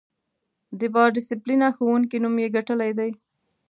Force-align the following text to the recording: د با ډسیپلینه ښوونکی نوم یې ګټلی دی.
د 0.79 0.81
با 0.93 1.03
ډسیپلینه 1.15 1.67
ښوونکی 1.75 2.17
نوم 2.23 2.35
یې 2.43 2.49
ګټلی 2.55 2.91
دی. 2.99 3.11